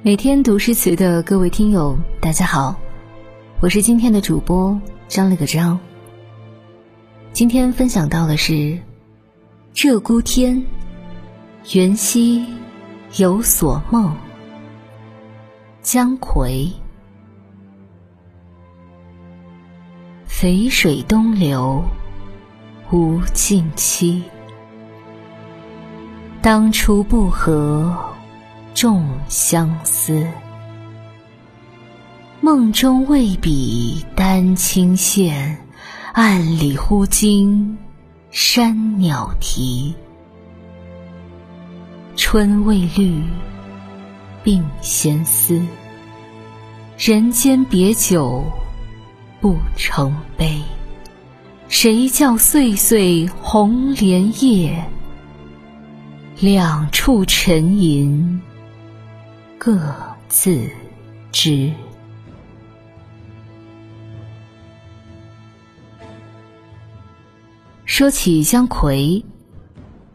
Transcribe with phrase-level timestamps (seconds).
[0.00, 2.76] 每天读诗词的各位听友，大家好，
[3.60, 5.78] 我是今天的主播张了个张。
[7.32, 8.52] 今天分享到的是
[9.74, 10.64] 《鹧鸪天》，
[11.76, 12.46] 元夕
[13.16, 14.16] 有所梦，
[15.82, 16.70] 姜夔。
[20.24, 21.82] 肥水东流
[22.92, 24.22] 无尽期，
[26.40, 28.07] 当初不合。
[28.74, 30.24] 众相思，
[32.40, 35.58] 梦中未比丹青现，
[36.12, 37.76] 暗里忽惊
[38.30, 39.92] 山鸟啼。
[42.14, 43.20] 春未绿，
[44.44, 45.60] 鬓先思，
[46.96, 48.44] 人间别久
[49.40, 50.60] 不成悲。
[51.68, 54.84] 谁教岁岁红莲叶，
[56.38, 58.40] 两处沉吟。
[59.58, 59.76] 各
[60.28, 60.70] 自
[61.32, 61.72] 知。
[67.84, 69.24] 说起姜夔，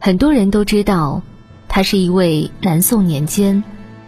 [0.00, 1.20] 很多人都知道，
[1.68, 3.62] 他是一位南宋年间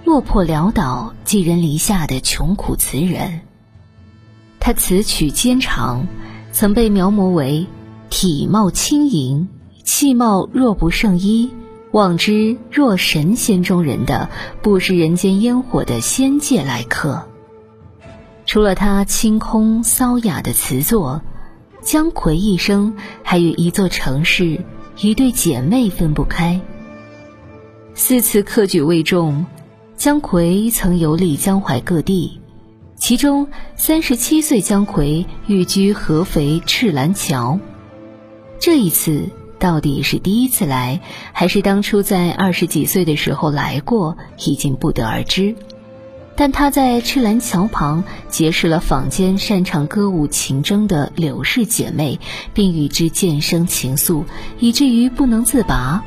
[0.06, 3.42] 落魄潦倒、寄人篱下的穷苦词人。
[4.58, 6.06] 他词曲兼长，
[6.50, 7.66] 曾被描摹为
[8.08, 9.48] 体貌轻盈，
[9.84, 11.50] 气貌若不胜衣。
[11.96, 14.28] 望之若神仙中人的
[14.60, 17.26] 不食人间烟火的仙界来客。
[18.44, 21.22] 除了他清空骚雅的词作，
[21.80, 24.62] 姜夔一生还与一座城市、
[24.98, 26.60] 一对姐妹分不开。
[27.94, 29.46] 四次科举未中，
[29.96, 32.42] 姜夔曾游历江淮各地，
[32.96, 37.58] 其中三十七岁姜夔寓居合肥赤兰桥。
[38.60, 39.30] 这一次。
[39.58, 41.00] 到底是第一次来，
[41.32, 45.54] 还是当初在二十几岁的时候来过，已经不得而知。
[46.38, 52.20] 但他在赤兰桥旁结识了坊间擅长歌舞情筝的柳氏姐妹，
[52.52, 54.24] 并与之渐生情愫，
[54.58, 56.04] 以至于不能自拔。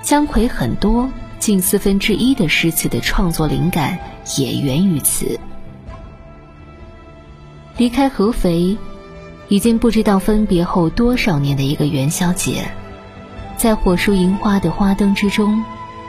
[0.00, 3.98] 姜夔很多近四分之一的诗词的创作灵感
[4.38, 5.38] 也源于此。
[7.76, 8.78] 离开合肥。
[9.50, 12.70] 已经不知道分别后多少年的一个元宵节，
[13.56, 15.64] 在火树银花的花灯之中，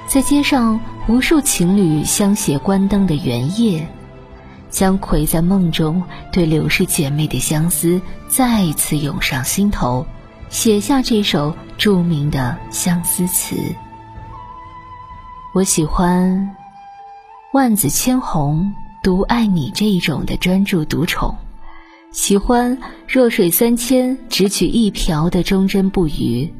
[0.08, 3.88] 在街上无数情侣相携关灯的元夜，
[4.70, 10.06] 姜夔在梦中对柳氏姐妹的相思再一次涌上心头，
[10.50, 13.56] 写下这首著名的相思词。
[15.56, 16.56] 我喜欢
[17.54, 18.72] 万紫千红
[19.02, 21.36] 独爱你这一种的专注独宠。
[22.12, 22.78] 喜欢
[23.08, 26.54] 弱水三千只取一瓢的忠贞不渝，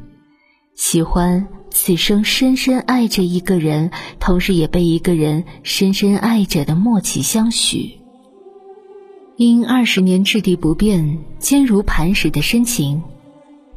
[0.74, 7.98] 喜欢此生深深爱着一个人，同时也被一个人深深爱着的默契相许。
[9.36, 13.02] 因二十年质地不变、坚如磐石的深情，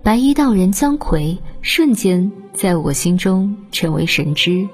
[0.02, 4.70] 白衣道人姜夔瞬间在我心中成为神知。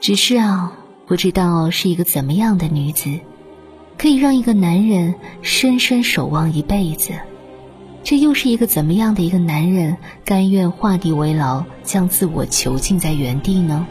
[0.00, 0.72] 只是啊，
[1.06, 3.20] 不知道是一个怎么样的女子。
[4.02, 7.12] 可以让一个男人深深守望一辈子，
[8.02, 13.86] 这又是一个怎么样的一个男人甘愿画地为牢，将自我囚禁在原地呢？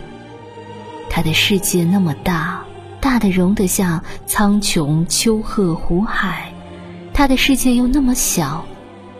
[1.10, 2.66] 他的世界那么大，
[3.00, 6.52] 大的容得下苍穹、丘壑、湖海；
[7.14, 8.66] 他的世界又那么小，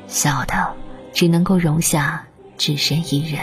[0.08, 0.74] 小的
[1.14, 2.26] 只能够容下
[2.58, 3.40] 只身一人。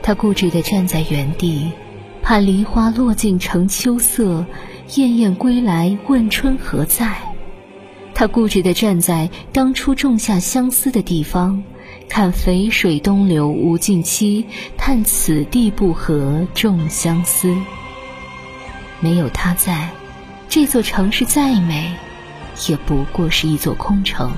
[0.00, 1.70] 他固执地站在原地。
[2.30, 4.46] 看梨花落尽成秋色，
[4.94, 7.16] 燕燕归来问春何在？
[8.14, 11.64] 他固执地站在当初种下相思的地方，
[12.08, 14.46] 看肥水东流无尽期，
[14.76, 17.52] 叹此地不合众相思。
[19.00, 19.90] 没有他在，
[20.48, 21.96] 这座城市再美，
[22.68, 24.30] 也不过是一座空城。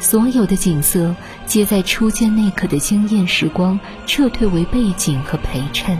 [0.00, 1.14] 所有的景色，
[1.46, 5.96] 皆在初见那刻的惊艳时光撤退为背景和陪衬。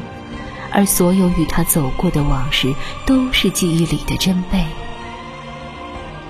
[0.72, 2.74] 而所有与他走过的往事，
[3.04, 4.64] 都是记忆里的珍贝。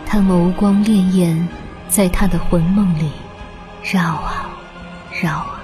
[0.07, 1.47] 他眸光潋滟，
[1.89, 3.11] 在他的魂梦里
[3.83, 4.51] 绕啊
[5.23, 5.63] 绕啊。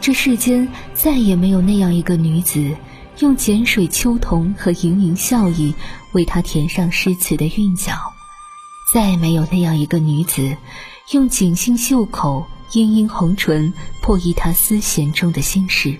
[0.00, 2.76] 这世间再也没有那样一个女子，
[3.18, 5.74] 用碱水秋桐和盈盈笑意
[6.12, 7.92] 为他填上诗词的韵脚；
[8.92, 10.56] 再也没有那样一个女子，
[11.12, 15.98] 用锦心袖口、殷殷红唇破译他丝弦中的心事。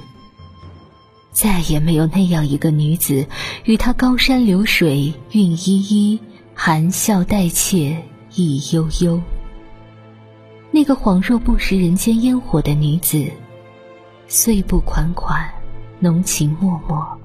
[1.41, 3.27] 再也没有那样一个女子，
[3.65, 6.21] 与他高山流水韵依依，
[6.55, 7.97] 含笑带怯
[8.35, 9.19] 意悠悠。
[10.71, 13.25] 那个恍若不食人间烟火的女子，
[14.29, 15.49] 岁不款款，
[15.99, 17.19] 浓情脉脉，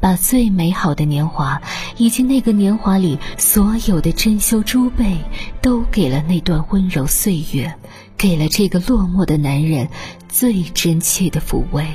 [0.00, 1.60] 把最美好的年华，
[1.98, 5.18] 以及那个年华里所有的珍馐珠贝，
[5.60, 7.74] 都给了那段温柔岁月，
[8.16, 9.90] 给了这个落寞的男人
[10.26, 11.86] 最真切的抚慰。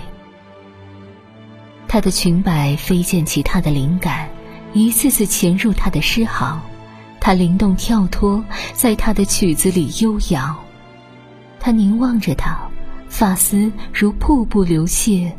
[1.94, 4.28] 他的裙摆飞溅起他的灵感，
[4.74, 6.60] 一次次潜入他的诗行，
[7.20, 8.44] 他灵动跳脱，
[8.74, 10.58] 在他的曲子里悠扬。
[11.60, 12.58] 他凝望着他，
[13.10, 15.32] 发丝如瀑布流泻，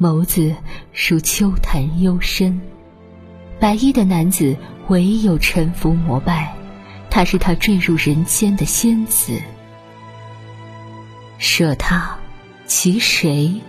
[0.00, 0.56] 眸子
[1.06, 2.58] 如秋潭幽深。
[3.60, 4.56] 白衣的男子
[4.88, 6.54] 唯有臣服膜拜，
[7.10, 9.38] 他是他坠入人间的仙子。
[11.36, 12.16] 舍他，
[12.66, 13.60] 其谁？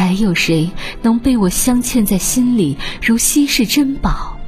[0.00, 0.70] 还有谁
[1.02, 4.38] 能被我镶嵌在心里，如稀世珍宝？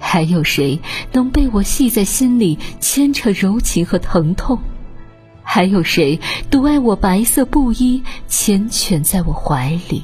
[0.00, 0.80] 还有谁
[1.12, 4.58] 能被我系在心里，牵扯柔情和疼痛？
[5.44, 6.18] 还有谁
[6.50, 10.02] 独爱我白色布衣，缱绻在我怀里？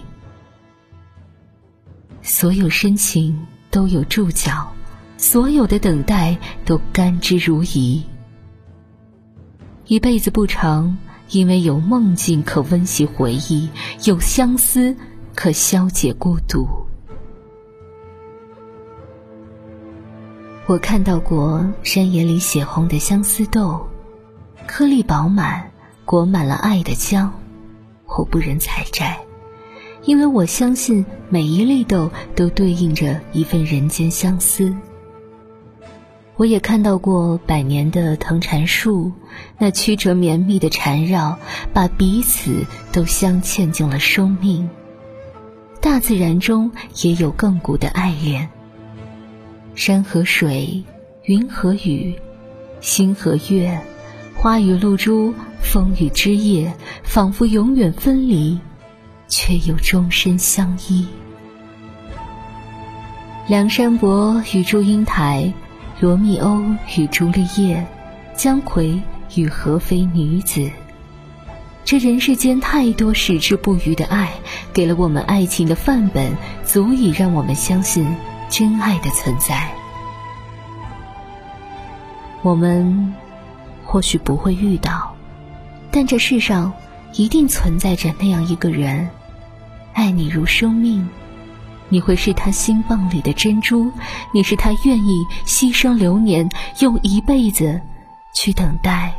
[2.23, 3.37] 所有深情
[3.69, 4.73] 都有注脚，
[5.17, 8.01] 所有的等待都甘之如饴。
[9.89, 10.97] 一辈子不长。
[11.33, 13.69] 因为有梦境可温习回忆，
[14.05, 14.95] 有相思
[15.35, 16.69] 可消解孤独。
[20.67, 23.81] 我看到过山野里血红的相思豆，
[24.67, 25.71] 颗粒饱满，
[26.05, 27.29] 裹满了爱的浆。
[28.07, 29.19] 我不忍采摘，
[30.05, 34.75] 因为我相信每一粒豆都对应着一份人间相思。
[36.43, 39.13] 我也看到过百年的藤缠树，
[39.59, 41.39] 那曲折绵密的缠绕，
[41.73, 44.69] 把彼此都镶嵌进了生命。
[45.81, 46.73] 大自然中
[47.05, 48.49] 也有亘古的爱恋。
[49.77, 50.83] 山和水，
[51.23, 52.13] 云和雨，
[52.81, 53.81] 星和月，
[54.35, 56.75] 花与露珠，风与枝叶，
[57.05, 58.59] 仿佛永远分离，
[59.29, 61.07] 却又终身相依。
[63.47, 65.53] 梁山伯与祝英台。
[66.03, 66.61] 罗密欧
[66.97, 67.87] 与朱丽叶，
[68.35, 69.01] 姜夔
[69.37, 70.69] 与何妃女子。
[71.85, 74.29] 这人世间太多矢志不渝的爱，
[74.73, 78.05] 给了我们爱情的范本，足以让我们相信
[78.49, 79.73] 真爱的存在。
[82.43, 83.15] 我们
[83.85, 85.15] 或许不会遇到，
[85.93, 86.73] 但这世上
[87.13, 89.09] 一定存在着那样一个人，
[89.93, 91.09] 爱你如生命。
[91.93, 93.93] 你会是他心棒里的珍珠，
[94.33, 96.49] 你是他愿意牺牲流年，
[96.81, 97.79] 用一辈子
[98.35, 99.15] 去等待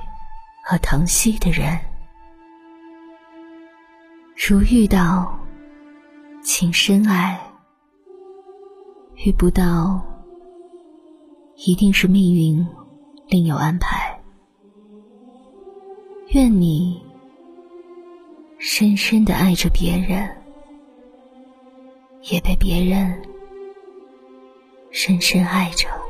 [0.64, 1.80] 和疼惜的人。
[4.36, 5.40] 如遇到，
[6.42, 7.38] 请深爱；
[9.18, 10.02] 遇不到，
[11.68, 12.68] 一定是命运
[13.28, 14.20] 另有安排。
[16.30, 17.00] 愿你
[18.58, 20.43] 深深的爱着别人。
[22.31, 23.22] 也被别人
[24.92, 26.02] 深深爱着。